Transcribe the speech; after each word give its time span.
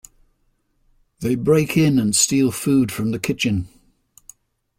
They 1.19 1.35
break 1.35 1.77
in 1.77 1.99
and 1.99 2.15
steal 2.15 2.49
food 2.51 2.91
from 2.91 3.11
the 3.11 3.19
kitchen. 3.19 3.67